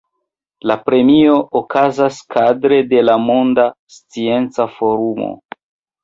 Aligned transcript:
La 0.69 0.75
premio 0.85 1.33
okazas 1.59 2.17
kadre 2.35 2.79
de 2.93 3.01
la 3.09 3.17
Monda 3.25 3.65
Scienca 3.97 4.67
Forumo. 4.79 5.29